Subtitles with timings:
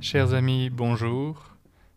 [0.00, 1.36] Chers amis, bonjour,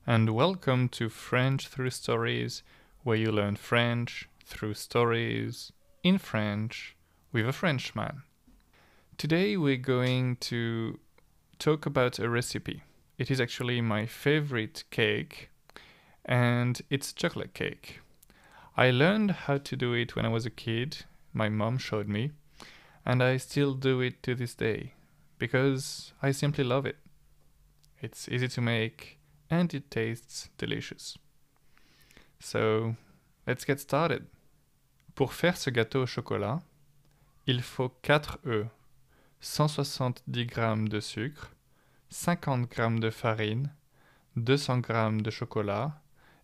[0.05, 2.63] and welcome to French Through Stories,
[3.03, 5.71] where you learn French through stories
[6.03, 6.97] in French
[7.31, 8.23] with a Frenchman.
[9.17, 10.99] Today we're going to
[11.59, 12.83] talk about a recipe.
[13.17, 15.49] It is actually my favorite cake,
[16.29, 18.01] and it's chocolate cake.
[18.77, 20.97] I learned how to do it when I was a kid.
[21.33, 22.31] My mom showed me,
[23.03, 24.93] and I still do it to this day
[25.39, 26.97] because I simply love it.
[27.99, 29.17] It's easy to make
[29.49, 31.17] and it tastes delicious.
[32.39, 32.95] So,
[33.47, 34.27] let's get started.
[35.15, 36.61] Pour faire ce gâteau au chocolat,
[37.47, 38.67] il faut 4 œufs,
[39.41, 41.49] 170 g de sucre,
[42.09, 43.73] 50 g de farine,
[44.37, 45.99] 200 g de chocolat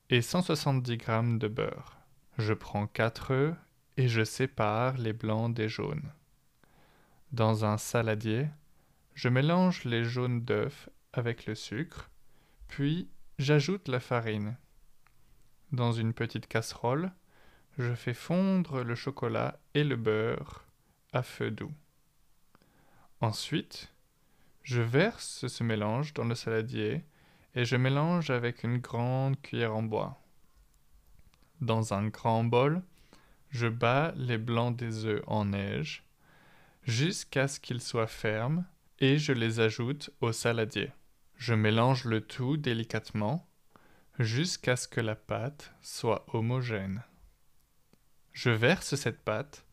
[0.09, 1.97] et 170 g de beurre.
[2.37, 3.55] Je prends 4 œufs
[3.97, 6.11] et je sépare les blancs des jaunes.
[7.31, 8.47] Dans un saladier,
[9.13, 12.09] je mélange les jaunes d'œufs avec le sucre,
[12.67, 14.57] puis j'ajoute la farine.
[15.71, 17.11] Dans une petite casserole,
[17.77, 20.65] je fais fondre le chocolat et le beurre
[21.13, 21.73] à feu doux.
[23.21, 23.91] Ensuite,
[24.63, 27.03] je verse ce mélange dans le saladier
[27.55, 30.21] et je mélange avec une grande cuillère en bois.
[31.61, 32.83] Dans un grand bol,
[33.49, 36.03] je bats les blancs des œufs en neige
[36.83, 38.65] jusqu'à ce qu'ils soient fermes
[38.99, 40.91] et je les ajoute au saladier.
[41.37, 43.47] Je mélange le tout délicatement
[44.19, 47.03] jusqu'à ce que la pâte soit homogène.
[48.33, 49.65] Je verse cette pâte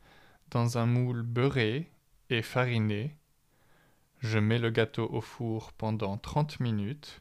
[0.50, 1.90] dans un moule beurré
[2.30, 3.16] et fariné.
[4.20, 7.20] Je mets le gâteau au four pendant 30 minutes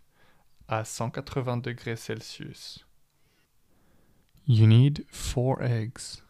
[0.72, 2.86] à 180 degrés Celsius.
[4.46, 6.24] You need 4 eggs.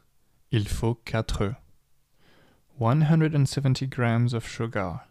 [0.51, 1.55] Il faut 4 œufs.
[2.79, 5.07] 170 grams of sugar.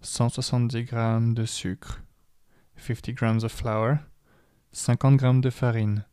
[0.00, 2.00] 170 grammes de sucre.
[2.76, 4.00] 50 grams of flour,
[4.72, 6.04] 50 grams de farine,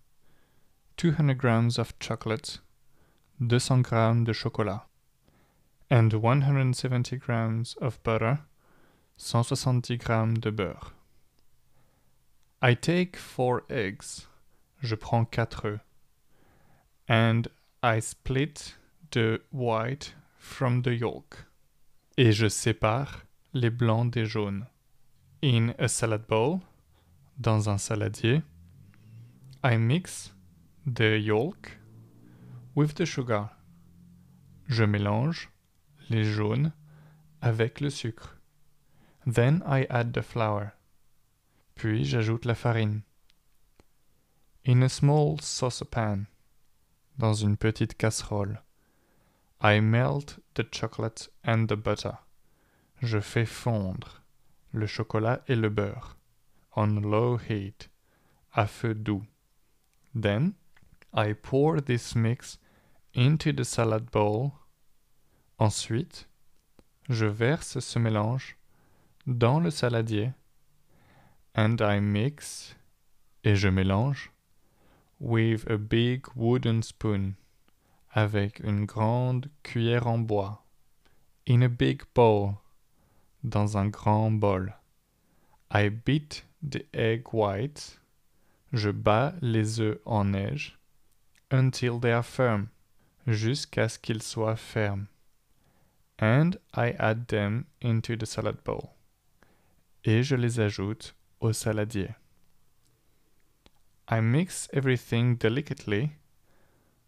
[0.97, 2.59] 200 grams of chocolate,
[3.39, 4.85] 200 grams de chocolat,
[5.89, 8.39] and 170 grams of butter,
[9.17, 10.93] 170 grams de beurre.
[12.63, 14.27] I take four eggs,
[14.83, 15.79] je prends quatre œufs,
[17.07, 17.47] and
[17.81, 18.75] I split
[19.09, 21.47] the white from the yolk,
[22.17, 24.67] et je sépare les blancs des jaunes.
[25.41, 26.61] In a salad bowl,
[27.39, 28.43] dans un saladier,
[29.63, 30.31] I mix
[30.85, 31.79] the yolk
[32.75, 33.49] with the sugar.
[34.67, 35.49] Je mélange
[36.09, 36.73] les jaunes
[37.41, 38.37] avec le sucre.
[39.25, 40.73] Then I add the flour.
[41.81, 43.01] Puis j'ajoute la farine.
[44.67, 46.27] In a small saucepan,
[47.17, 48.61] dans une petite casserole,
[49.63, 52.19] I melt the chocolate and the butter.
[53.01, 54.21] Je fais fondre
[54.71, 56.17] le chocolat et le beurre,
[56.75, 57.89] on low heat,
[58.53, 59.25] à feu doux.
[60.13, 60.53] Then,
[61.15, 62.59] I pour this mix
[63.15, 64.51] into the salad bowl.
[65.57, 66.27] Ensuite,
[67.09, 68.55] je verse ce mélange
[69.25, 70.31] dans le saladier.
[71.53, 72.75] And I mix,
[73.43, 74.31] et je mélange,
[75.19, 77.35] with a big wooden spoon,
[78.15, 80.63] avec une grande cuillère en bois,
[81.45, 82.61] in a big bowl,
[83.43, 84.73] dans un grand bol.
[85.71, 87.99] I beat the egg whites.
[88.73, 90.77] Je bats les œufs en neige.
[91.49, 92.69] Until they are firm.
[93.27, 95.07] Jusqu'à ce qu'ils soient fermes.
[96.19, 98.95] And I add them into the salad bowl.
[100.03, 102.15] Et je les ajoute au saladier.
[104.07, 106.11] I mix everything delicately.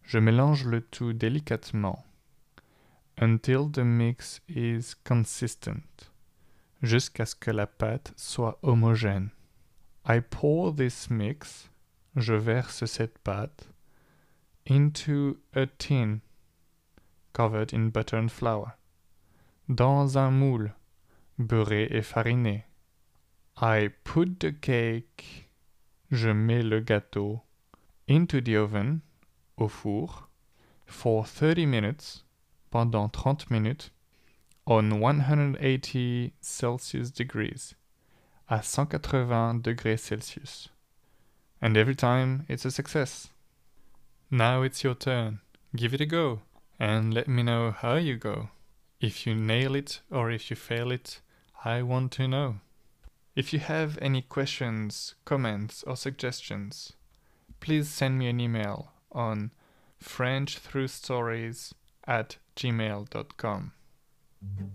[0.04, 2.04] Je mélange le tout délicatement.
[3.18, 6.12] Until the mix is consistent
[6.82, 9.30] jusqu'à ce que la pâte soit homogène.
[10.06, 11.70] I pour this mix,
[12.16, 13.70] je verse cette pâte,
[14.68, 16.20] into a tin
[17.32, 18.74] covered in butter and flour,
[19.70, 20.74] dans un moule
[21.40, 22.66] beurré et fariné.
[23.58, 25.50] I put the cake,
[26.12, 27.42] je mets le gâteau,
[28.08, 29.02] into the oven,
[29.58, 30.28] au four,
[30.86, 32.24] for 30 minutes,
[32.72, 33.92] pendant 30 minutes,
[34.66, 37.76] on 180 Celsius degrees,
[38.50, 40.70] à 180 degrés Celsius.
[41.62, 43.30] And every time it's a success.
[44.30, 45.40] Now it's your turn.
[45.76, 46.42] Give it a go
[46.80, 48.50] and let me know how you go.
[49.00, 51.22] If you nail it or if you fail it,
[51.64, 52.60] I want to know.
[53.36, 56.94] If you have any questions, comments, or suggestions,
[57.60, 59.52] please send me an email on
[60.04, 61.74] frenchthroughstories
[62.06, 63.72] at gmail.com.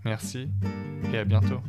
[0.05, 0.49] Merci
[1.13, 1.63] et à bientôt.